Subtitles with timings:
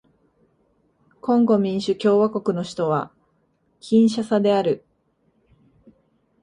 [1.21, 3.11] コンゴ民主共和国の首都は
[3.81, 4.83] キンシャサである